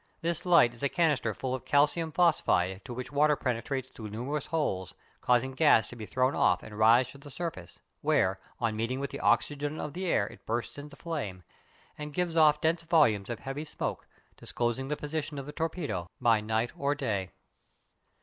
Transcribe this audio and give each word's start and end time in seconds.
This 0.21 0.47
light 0.47 0.73
is 0.73 0.81
a 0.81 0.89
canister 0.89 1.31
full 1.35 1.53
of 1.53 1.63
calcium 1.63 2.11
phosphide 2.11 2.83
to 2.85 2.91
which 2.95 3.11
water 3.11 3.35
penetrates 3.35 3.87
through 3.89 4.09
numerous 4.09 4.47
holes, 4.47 4.95
causing 5.21 5.51
gas 5.51 5.89
to 5.89 5.95
be 5.95 6.07
thrown 6.07 6.33
off 6.33 6.63
and 6.63 6.75
rise 6.79 7.09
to 7.09 7.19
the 7.19 7.29
surface, 7.29 7.79
where, 8.01 8.39
on 8.59 8.75
meeting 8.75 8.99
with 8.99 9.11
the 9.11 9.19
oxygen 9.19 9.79
of 9.79 9.93
the 9.93 10.07
air, 10.07 10.25
it 10.25 10.43
bursts 10.47 10.79
into 10.79 10.95
flame 10.95 11.43
and 11.99 12.15
gives 12.15 12.35
off 12.35 12.61
dense 12.61 12.81
volumes 12.81 13.29
of 13.29 13.41
heavy 13.41 13.63
smoke, 13.63 14.07
disclosing 14.37 14.87
the 14.87 14.97
position 14.97 15.37
of 15.37 15.45
the 15.45 15.51
torpedo 15.51 16.09
by 16.19 16.41
night 16.41 16.71
or 16.75 16.95
day. 16.95 17.29